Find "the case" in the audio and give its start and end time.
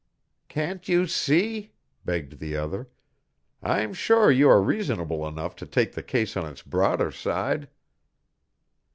5.93-6.35